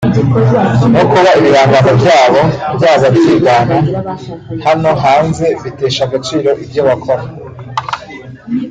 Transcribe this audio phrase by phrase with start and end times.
[0.93, 2.39] no kuba ibihangano byabo
[2.79, 3.77] byaba byiganwa
[4.65, 7.23] hano hanze bitesha agaciro ibyo bakora